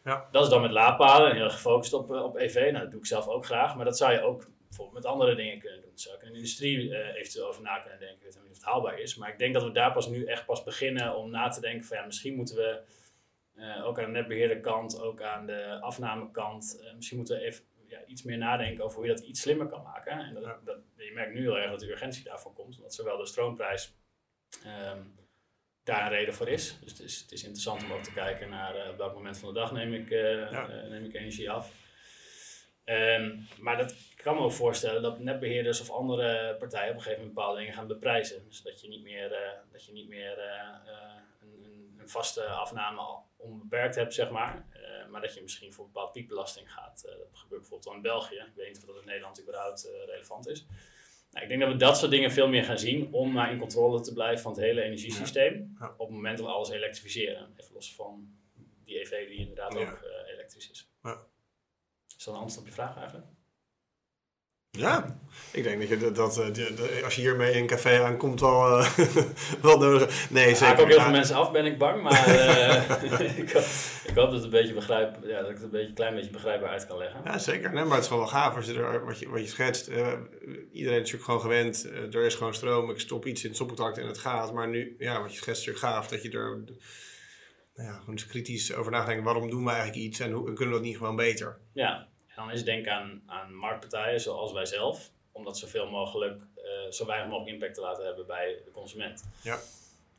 [0.05, 0.29] Ja.
[0.33, 2.55] Dat is dan met laadpalen en heel gefocust op, eh, op EV.
[2.55, 5.35] Nou, dat doe ik zelf ook graag, maar dat zou je ook bijvoorbeeld met andere
[5.35, 5.91] dingen kunnen doen.
[5.95, 8.17] Zou ik in de industrie uh, eventueel over na kunnen denken.
[8.17, 10.25] Ik weet niet of het haalbaar is, maar ik denk dat we daar pas nu
[10.25, 12.81] echt pas beginnen om na te denken van ja, misschien moeten we
[13.55, 18.05] uh, ook aan de netbeheerderkant, ook aan de afnamekant, uh, misschien moeten we even ja,
[18.07, 20.13] iets meer nadenken over hoe je dat iets slimmer kan maken.
[20.13, 23.17] En dat, dat, je merkt nu heel erg dat de urgentie daarvan komt, omdat zowel
[23.17, 23.95] de stroomprijs
[24.67, 25.15] um,
[25.87, 26.79] daar een reden voor is.
[26.81, 29.39] Dus het is, het is interessant om ook te kijken naar uh, op welk moment
[29.39, 30.69] van de dag neem ik, uh, ja.
[30.69, 31.73] uh, neem ik energie af.
[32.85, 37.03] Um, maar dat ik kan me ook voorstellen dat netbeheerders of andere partijen op een
[37.03, 38.45] gegeven moment bepaalde dingen gaan beprijzen.
[38.49, 39.29] Dus dat je niet meer,
[39.73, 40.39] dat je niet meer
[41.41, 44.67] een, een, vaste afname onbeperkt hebt, zeg maar.
[45.11, 47.03] maar dat je misschien voor bepaalde piekbelasting gaat.
[47.03, 48.35] dat gebeurt bijvoorbeeld in België.
[48.35, 50.67] Ik weet niet of dat in Nederland überhaupt relevant is.
[51.37, 53.59] Nou, ik denk dat we dat soort dingen veel meer gaan zien om maar in
[53.59, 55.77] controle te blijven van het hele energiesysteem.
[55.97, 57.55] Op het moment dat we alles elektrificeren.
[57.57, 58.29] Even los van
[58.85, 60.91] die EV die inderdaad ook uh, elektrisch is.
[62.19, 63.27] Is dat een antwoord op je vraag eigenlijk?
[64.77, 65.19] Ja,
[65.53, 68.81] ik denk dat je dat, dat, eh, als je hiermee in een café aankomt wel,
[68.81, 68.99] uh,
[69.63, 70.31] wel nodig.
[70.31, 70.75] Nee, zeker.
[70.75, 72.75] Ik ook heel veel mensen af, ben ik bang, maar uh,
[73.39, 73.65] ik, hoop,
[74.05, 76.31] ik, hoop, dat, het een beetje begrijp, ja, dat ik het een beetje, klein beetje
[76.31, 77.21] begrijpbaar uit kan leggen.
[77.25, 77.73] Ja, zeker.
[77.73, 79.89] Nee, maar het is gewoon wel gaaf als je er, wat, je, wat je schetst.
[79.89, 80.13] Uh,
[80.73, 81.89] iedereen is natuurlijk gewoon gewend.
[82.13, 82.91] er is gewoon stroom.
[82.91, 84.53] Ik stop iets in het stopcontact en het gaat.
[84.53, 86.65] Maar nu, ja, wat je schetst is natuurlijk gaaf dat je er
[87.77, 89.25] nou ja, gewoon eens kritisch over nadenkt.
[89.25, 91.59] Waarom doen we eigenlijk iets en hoe kunnen we dat niet gewoon beter?
[91.73, 96.43] Ja, En dan is denk aan, aan marktpartijen zoals wij zelf, om dat zoveel mogelijk,
[96.57, 99.25] uh, zo weinig mogelijk impact te laten hebben bij de consument.
[99.43, 99.59] Ja.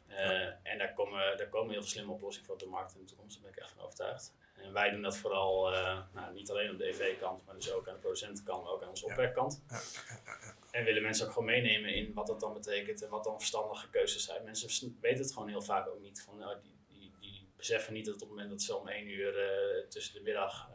[0.09, 2.99] Uh, en daar komen, daar komen heel veel slimme oplossingen voor op de markt in
[3.01, 4.33] de toekomst, daar ben ik echt van overtuigd.
[4.55, 7.87] En wij doen dat vooral uh, nou, niet alleen op de EV-kant, maar dus ook
[7.87, 9.63] aan de producentenkant, maar ook aan onze opwerkkant.
[9.69, 9.79] Ja.
[10.15, 13.37] Ja, en willen mensen ook gewoon meenemen in wat dat dan betekent en wat dan
[13.37, 14.43] verstandige keuzes zijn.
[14.43, 16.21] Mensen weten het gewoon heel vaak ook niet.
[16.21, 19.07] Van, nou, die, die, die beseffen niet dat op het moment dat ze om één
[19.07, 20.69] uur uh, tussen de middag,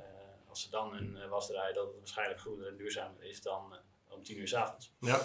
[0.52, 3.76] als ze dan hun uh, was draaien, dat het waarschijnlijk groener en duurzamer is dan
[4.08, 4.92] om tien uur s avonds.
[5.00, 5.20] Ja.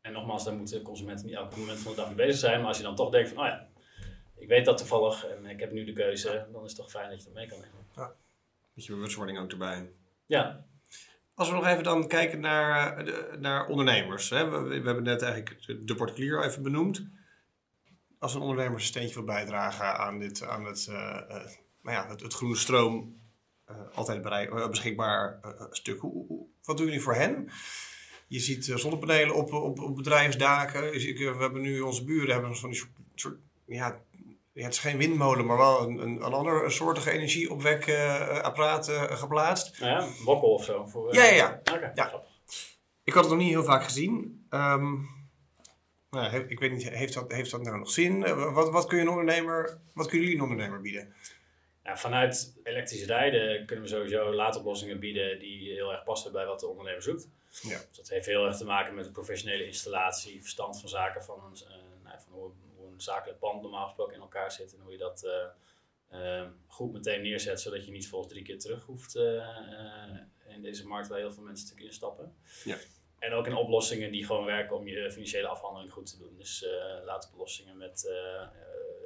[0.00, 2.58] En nogmaals, daar moeten consumenten niet elk moment van de dag mee bezig zijn.
[2.58, 3.68] Maar als je dan toch denkt van, oh ja,
[4.36, 7.10] ik weet dat toevallig en ik heb nu de keuze, dan is het toch fijn
[7.10, 7.86] dat je dat mee kan nemen.
[7.96, 8.14] Ja.
[8.74, 9.92] Beetje bewustwording ook erbij.
[10.26, 10.66] Ja.
[11.34, 14.30] Als we nog even dan kijken naar, de, naar ondernemers.
[14.30, 14.48] Hè?
[14.48, 17.06] We, we, hebben net eigenlijk de particulier even benoemd.
[18.18, 21.34] Als een ondernemer een steentje wil bijdragen aan, dit, aan het, uh, uh,
[21.82, 23.20] nou ja, het, het groene stroom,
[23.94, 26.00] altijd bereik, beschikbaar stuk.
[26.00, 27.50] Hoe, hoe, wat doen jullie voor hen?
[28.26, 30.90] Je ziet zonnepanelen op, op, op bedrijfsdaken.
[30.90, 32.82] we hebben nu onze buren hebben van die
[33.14, 34.00] soort, ja,
[34.52, 39.80] het is geen windmolen, maar wel een, een, een ander soortige energieopwekapparaat uh, geplaatst.
[39.80, 40.86] Nou ja, wokkel of zo.
[40.86, 41.60] Voor, ja, ja, ja.
[41.74, 42.22] Okay, ja.
[43.04, 44.46] Ik had het nog niet heel vaak gezien.
[44.50, 45.08] Um,
[46.10, 48.34] nou, ik weet niet, heeft dat, heeft dat nou nog zin?
[48.52, 51.14] Wat, wat, kun je een ondernemer, wat kunnen jullie een ondernemer bieden?
[51.88, 56.60] Ja, vanuit elektrisch rijden kunnen we sowieso laadoplossingen bieden die heel erg passen bij wat
[56.60, 57.28] de ondernemer zoekt.
[57.62, 57.78] Ja.
[57.88, 61.36] Dus dat heeft heel erg te maken met de professionele installatie, verstand van zaken van,
[61.36, 61.68] uh,
[62.04, 62.52] nou, van hoe,
[62.92, 66.92] een zakelijk pand normaal gesproken in elkaar zit en hoe je dat uh, uh, goed
[66.92, 69.14] meteen neerzet, zodat je niet volgens drie keer terug hoeft
[70.48, 72.36] in deze markt waar heel veel mensen kunnen instappen.
[72.64, 72.76] Ja.
[73.18, 76.36] En ook in oplossingen die gewoon werken om je financiële afhandeling goed te doen.
[76.36, 76.66] Dus
[77.04, 78.10] laadoplossingen met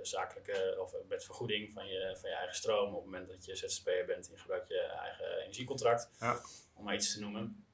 [0.07, 3.57] zakelijke of met vergoeding van je, van je eigen stroom op het moment dat je
[3.57, 6.41] ZZP'er bent en je gebruikt je eigen energiecontract, ja.
[6.75, 7.67] om maar iets te noemen.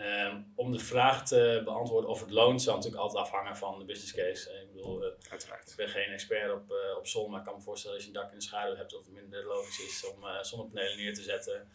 [0.00, 3.84] Um, om de vraag te beantwoorden of het loont, zal natuurlijk altijd afhangen van de
[3.84, 4.60] business case.
[4.60, 5.70] Ik bedoel, uh, Uiteraard.
[5.70, 8.12] ik ben geen expert op, uh, op zon, maar ik kan me voorstellen als je
[8.12, 11.14] een dak in de schaduw hebt, dat het minder logisch is om uh, zonnepanelen neer
[11.14, 11.68] te zetten.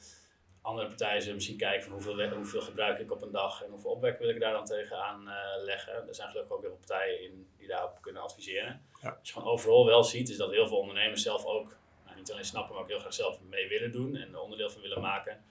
[0.62, 3.92] Andere partijen zullen misschien kijken van hoeveel, hoeveel gebruik ik op een dag en hoeveel
[3.92, 5.30] opwek wil ik daar dan tegenaan
[5.64, 6.08] leggen.
[6.08, 8.86] Er zijn gelukkig ook heel veel partijen in die daarop kunnen adviseren.
[9.14, 12.32] Wat je gewoon overal wel ziet, is dat heel veel ondernemers zelf ook, nou, niet
[12.32, 15.02] alleen snappen, maar ook heel graag zelf mee willen doen en er onderdeel van willen
[15.02, 15.44] maken.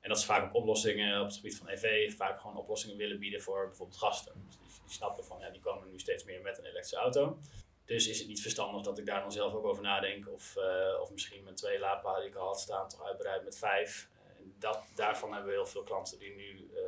[0.00, 3.18] En dat ze vaak ook oplossingen op het gebied van EV, vaak gewoon oplossingen willen
[3.18, 4.32] bieden voor bijvoorbeeld gasten.
[4.46, 7.38] Dus die, snappen van, ja, die komen nu steeds meer met een elektrische auto.
[7.84, 10.28] Dus is het niet verstandig dat ik daar dan zelf ook over nadenk.
[10.28, 13.58] Of, uh, of misschien mijn twee laadpalen die ik al had staan, toch uitbreid met
[13.58, 14.08] vijf.
[14.36, 16.80] En dat, daarvan hebben we heel veel klanten die nu uh,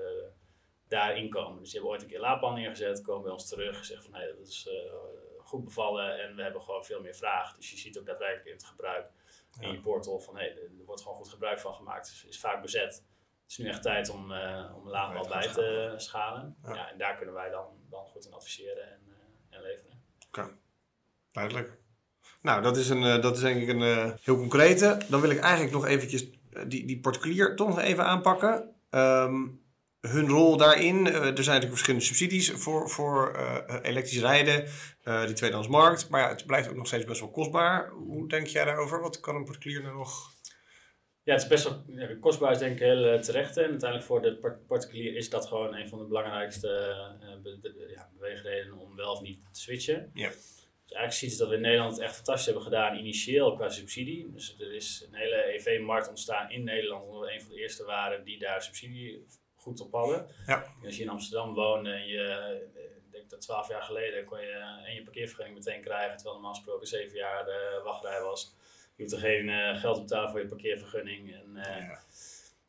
[0.88, 1.59] daarin komen.
[1.59, 4.27] Dus die hebben ooit een keer laadpaal neergezet, komen bij ons terug, zeggen van, hé,
[4.27, 4.92] dat is uh,
[5.50, 7.56] goed bevallen en we hebben gewoon veel meer vraag.
[7.56, 9.10] Dus je ziet ook daadwerkelijk in het gebruik
[9.60, 9.72] in ja.
[9.72, 12.62] je portal van hé, hey, er wordt gewoon goed gebruik van gemaakt, dus is vaak
[12.62, 12.94] bezet.
[13.42, 16.56] Het is nu echt tijd om, uh, om een laadpaal bij te schalen.
[16.62, 16.74] Ja.
[16.74, 16.90] ja.
[16.90, 20.02] en daar kunnen wij dan, dan goed in adviseren en, uh, en leveren.
[20.28, 20.54] Oké, okay.
[21.32, 21.78] duidelijk.
[22.42, 24.98] Nou, dat is, een, uh, dat is denk ik een uh, heel concrete.
[25.08, 26.30] Dan wil ik eigenlijk nog eventjes
[26.66, 28.74] die, die particulier toch nog even aanpakken.
[28.90, 29.60] Um,
[30.00, 34.64] hun rol daarin, uh, er zijn natuurlijk verschillende subsidies voor, voor uh, elektrisch rijden,
[35.04, 36.08] uh, die tweedehandsmarkt.
[36.08, 37.90] Maar ja, het blijft ook nog steeds best wel kostbaar.
[37.90, 39.00] Hoe denk jij daarover?
[39.00, 40.38] Wat kan een particulier nou nog...
[41.22, 43.56] Ja, het is best wel ja, kostbaar, is denk ik heel terecht.
[43.56, 46.68] En uiteindelijk voor de particulier is dat gewoon een van de belangrijkste
[47.42, 50.10] be de, ja, beweegredenen om wel of niet te switchen.
[50.14, 50.28] Ja.
[50.28, 54.30] Dus eigenlijk zie je dat we in Nederland echt fantastisch hebben gedaan, initieel qua subsidie.
[54.32, 57.84] Dus er is een hele EV-markt ontstaan in Nederland, omdat we een van de eerste
[57.84, 59.24] waren die daar subsidie
[59.70, 60.26] goed op hadden.
[60.46, 60.64] Ja.
[60.85, 62.61] Als je in Amsterdam woonde en je,
[63.04, 66.54] ik denk dat twaalf jaar geleden, kon je en je parkeervergunning meteen krijgen, terwijl normaal
[66.54, 68.56] gesproken zeven jaar de wachtrij was.
[68.96, 71.35] Je hoeft er geen uh, geld te betalen voor je parkeervergunning.
[71.35, 72.02] En, uh, ja.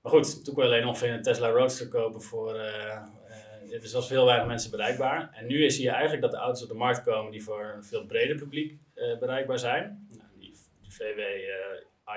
[0.01, 3.03] Maar goed, toen kon je alleen ongeveer een Tesla Roadster kopen voor, uh,
[3.67, 5.31] dus was veel weinig mensen bereikbaar.
[5.33, 7.83] En nu zie je eigenlijk dat de auto's op de markt komen die voor een
[7.83, 8.79] veel breder publiek
[9.19, 10.07] bereikbaar zijn.
[10.09, 11.19] Nou, die, die VW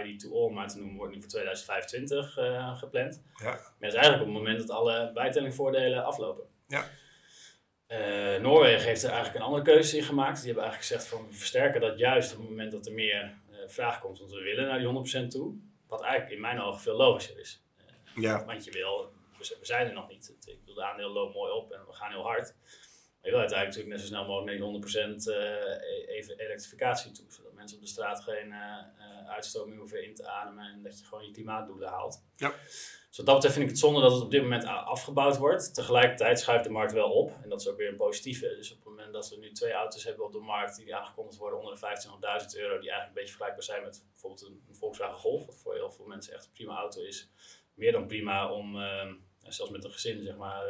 [0.02, 3.22] ID to All maar te noemen, wordt nu voor 2025 uh, gepland.
[3.34, 3.44] Ja.
[3.44, 6.44] Maar dat is eigenlijk op het moment dat alle bijtellingvoordelen aflopen.
[6.66, 6.88] Ja.
[7.88, 10.36] Uh, Noorwegen heeft er eigenlijk een andere keuze in gemaakt.
[10.36, 13.38] Die hebben eigenlijk gezegd van we versterken dat juist op het moment dat er meer
[13.50, 14.18] uh, vraag komt.
[14.18, 15.54] Want we willen naar die 100% toe.
[15.86, 17.62] Wat eigenlijk in mijn ogen veel logischer is.
[18.14, 18.44] ja.
[18.44, 20.34] Want je wil, we zijn er nog niet.
[20.44, 22.54] Ik bedoel, de aandeel loopt mooi op en we gaan heel hard.
[23.24, 27.24] Je wil uiteindelijk natuurlijk net zo snel mogelijk naar die 100% uh, even elektrificatie toe.
[27.28, 30.98] Zodat mensen op de straat geen uh, uitstoot meer hoeven in te ademen en dat
[30.98, 32.22] je gewoon je klimaatdoelen haalt.
[32.36, 32.54] Ja.
[33.08, 35.74] Dus wat dat betreft vind ik het zonde dat het op dit moment afgebouwd wordt.
[35.74, 38.54] Tegelijkertijd schuift de markt wel op en dat is ook weer een positieve.
[38.56, 41.38] Dus op het moment dat we nu twee auto's hebben op de markt die aangekondigd
[41.38, 45.18] worden onder de 25.000 euro, die eigenlijk een beetje vergelijkbaar zijn met bijvoorbeeld een, Volkswagen
[45.18, 47.30] Golf, wat voor heel veel mensen echt een prima auto is
[47.74, 50.64] meer dan prima om, uh, zelfs met een gezin, zeg maar,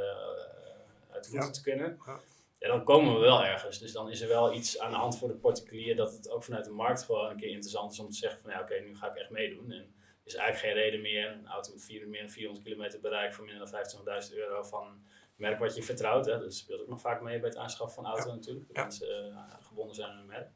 [1.11, 1.99] uit de voeten te kunnen.
[2.07, 2.21] Ja.
[2.65, 2.77] Ja.
[2.77, 3.79] dan komen we wel ergens.
[3.79, 6.45] Dus dan is er wel iets aan de hand voor de particulier dat het ook
[6.45, 8.97] vanuit de markt gewoon een keer interessant is om te zeggen van ja, oké, nu
[8.97, 9.71] ga ik echt meedoen.
[9.71, 13.01] En er is eigenlijk geen reden meer, een auto met vier, meer dan 400 kilometer
[13.01, 15.03] bereik voor minder dan 25.000 euro van
[15.37, 16.27] merk wat je vertrouwt.
[16.27, 16.39] Hè.
[16.39, 18.67] Dat speelt ook nog vaak mee bij het aanschaffen van auto natuurlijk.
[18.67, 20.51] Dat mensen uh, gebonden zijn aan een merk.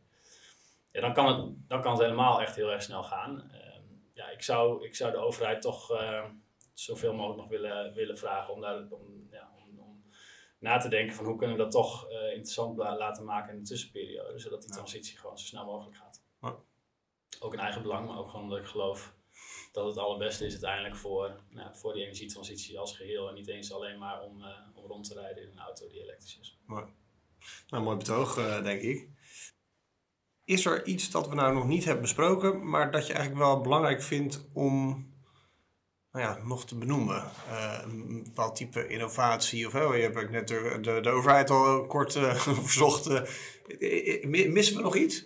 [0.93, 3.51] Ja, dan kan, het, dan kan het helemaal echt heel erg snel gaan.
[3.53, 6.25] Ehm, ja, ik, zou, ik zou de overheid toch uh,
[6.73, 9.51] zoveel mogelijk nog willen, willen vragen om, daar, om, ja,
[10.59, 13.69] na te denken van hoe kunnen we dat toch uh, interessant laten maken in de
[13.69, 16.23] tussenperiode, zodat die transitie gewoon zo snel mogelijk gaat.
[17.41, 19.15] Ook in eigen belang, maar ook gewoon omdat ik geloof
[19.73, 23.29] dat het allerbeste is uiteindelijk voor, nou, voor die energietransitie als geheel.
[23.29, 26.03] En niet eens alleen maar om, uh, om rond te rijden in een auto die
[26.03, 26.59] elektrisch is.
[26.67, 26.85] Mooi.
[27.69, 29.09] Nou, mooi betoog, uh, denk ik.
[30.45, 33.61] Is er iets dat we nou nog niet hebben besproken, maar dat je eigenlijk wel
[33.61, 35.07] belangrijk vindt om
[36.19, 37.23] nou ja, nog te benoemen?
[37.83, 42.13] Een bepaald type innovatie of oh, je hebt net de, de, de overheid al kort
[42.65, 43.09] verzocht.
[44.27, 45.25] missen we nog iets?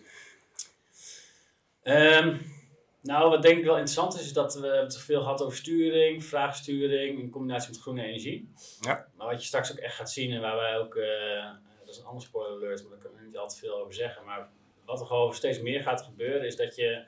[1.84, 2.40] Um,
[3.02, 6.24] nou, wat denk ik wel interessant is, is dat we het veel gehad over sturing,
[6.24, 8.52] vraagsturing in combinatie met groene energie.
[8.80, 9.06] Ja.
[9.16, 11.98] Maar wat je straks ook echt gaat zien en waar wij ook, uh, dat is
[11.98, 14.24] een ander spoiler alert, maar daar kan ik niet al te veel over zeggen.
[14.24, 14.48] Maar
[14.84, 17.04] wat er gewoon steeds meer gaat gebeuren is dat je,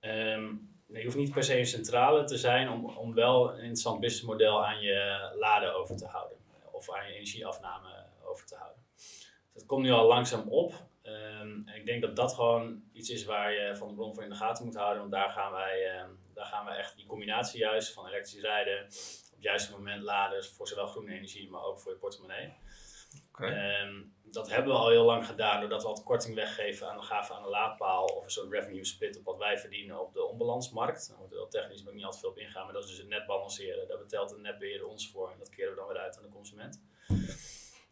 [0.00, 4.00] um, je hoeft niet per se een centrale te zijn om, om wel een interessant
[4.00, 6.38] businessmodel aan je laden over te houden.
[6.72, 8.82] Of aan je energieafname over te houden.
[9.54, 10.72] dat komt nu al langzaam op.
[11.02, 14.22] Um, en ik denk dat dat gewoon iets is waar je van de bron voor
[14.22, 14.98] in de gaten moet houden.
[14.98, 18.78] Want daar gaan wij, um, daar gaan we echt die combinatie juist van elektrisch rijden,
[18.78, 22.52] op het juiste moment laden voor zowel groene energie, maar ook voor je portemonnee.
[23.28, 23.82] Okay.
[23.82, 27.02] Um, dat hebben we al heel lang gedaan doordat we altijd korting weggeven aan de
[27.02, 30.24] gaven aan de laadpaal of een soort revenue split op wat wij verdienen op de
[30.24, 31.08] onbalansmarkt.
[31.08, 32.98] Daar wordt er wel technisch ook niet altijd veel op ingaan, maar dat is dus
[32.98, 33.88] het net balanceren.
[33.88, 36.28] Daar betelt de netbeheerder ons voor en dat keren we dan weer uit aan de
[36.28, 36.82] consument.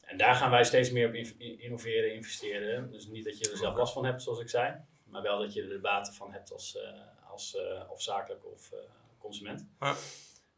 [0.01, 2.91] En daar gaan wij steeds meer op innoveren, investeren.
[2.91, 4.75] Dus niet dat je er zelf last van hebt, zoals ik zei,
[5.05, 8.47] maar wel dat je er de baten van hebt als, uh, als uh, of zakelijk
[8.47, 8.79] of uh,
[9.19, 9.67] consument.
[9.81, 9.97] Ja.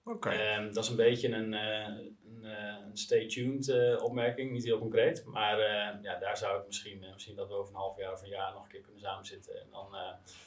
[0.05, 0.57] Okay.
[0.57, 5.25] Um, dat is een beetje een, een, een stay tuned opmerking, niet heel concreet.
[5.27, 5.59] Maar
[6.03, 8.53] ja, daar zou ik misschien, misschien dat we over een half jaar of een jaar
[8.53, 9.61] nog een keer kunnen samenzitten.
[9.61, 9.87] En dan,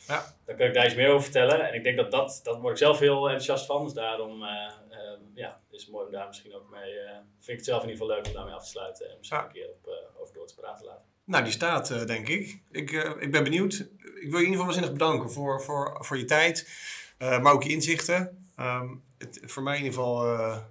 [0.08, 0.36] ja.
[0.46, 1.68] dan kan ik daar iets meer over vertellen.
[1.68, 3.84] En ik denk dat dat, dat word ik zelf heel enthousiast van.
[3.84, 4.44] Dus daarom
[5.34, 6.94] ja, is het mooi om daar misschien ook mee.
[7.40, 9.40] Vind ik het zelf in ieder geval leuk om daarmee af te sluiten en misschien
[9.40, 11.06] een keer op, over door te praten laten.
[11.24, 12.62] Nou, die staat, denk ik.
[12.72, 13.74] Ik, ik ben benieuwd.
[14.00, 16.70] Ik wil je in ieder geval waanzinnig bedanken voor, voor, voor je tijd,
[17.18, 18.50] maar ook je inzichten.
[18.60, 20.64] Um, het, voor mij in ieder geval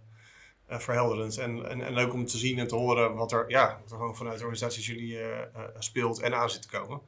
[0.67, 3.91] verhelderend en, en, en leuk om te zien en te horen wat er, ja, wat
[3.91, 5.19] er gewoon vanuit de organisaties jullie
[5.79, 7.01] speelt en aan zit te komen.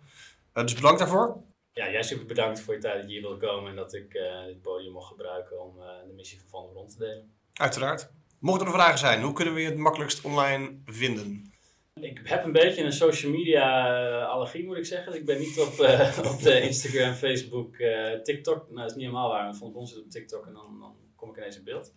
[0.53, 1.43] dus bedankt daarvoor.
[1.73, 4.13] Ja, jij super bedankt voor je tijd dat je hier wilde komen en dat ik
[4.47, 5.75] dit podium mocht gebruiken om
[6.07, 7.35] de missie van Van der rond te delen.
[7.53, 8.11] Uiteraard.
[8.39, 11.55] Mochten er vragen zijn, hoe kunnen we je het makkelijkst online vinden?
[12.01, 15.13] Ik heb een beetje een social media eh, allergie, moet ik zeggen.
[15.13, 18.65] Dus ik ben niet op, uh, op de Instagram, Facebook, uh, TikTok.
[18.67, 19.57] Nou, dat is niet helemaal waar.
[19.61, 21.93] Want ons zit op TikTok en dan, dan kom ik ineens in beeld.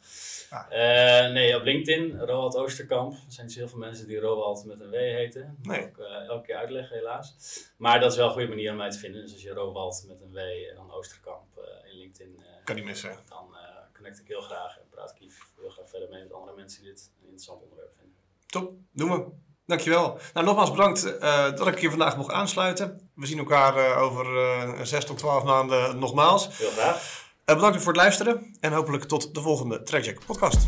[0.49, 0.69] Ah.
[1.31, 3.11] nee, op LinkedIn, Roald Oosterkamp.
[3.11, 5.57] Er zijn dus heel veel mensen die Roald met een W heten.
[5.61, 5.83] Nee.
[5.83, 7.35] Ook elke keer uitleggen, helaas.
[7.77, 9.21] Maar dat is wel een goede manier om mij te vinden.
[9.21, 11.47] Dus als je Roald met een W en dan Oosterkamp
[11.91, 12.43] in LinkedIn...
[12.63, 13.17] kan niet missen.
[13.29, 13.55] Dan
[13.99, 16.91] connect ik heel graag en praat ik heel graag verder mee met andere mensen die
[16.91, 18.17] dit een interessant onderwerp vinden.
[18.45, 19.47] Top, doen we.
[19.65, 20.19] Dankjewel.
[20.33, 23.09] Nou, nogmaals bedankt uh, dat ik hier vandaag mocht aansluiten.
[23.15, 26.57] We zien elkaar uh, over uh, 6 tot 12 maanden nogmaals.
[26.57, 27.27] Heel graag.
[27.55, 30.67] Bedankt voor het luisteren en hopelijk tot de volgende Trackjack podcast.